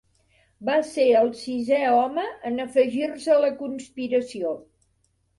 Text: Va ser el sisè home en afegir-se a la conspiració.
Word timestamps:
Va 0.67 0.75
ser 0.91 1.03
el 1.17 1.27
sisè 1.41 1.81
home 1.95 2.23
en 2.49 2.57
afegir-se 2.63 3.35
a 3.35 3.43
la 3.43 3.51
conspiració. 3.61 4.55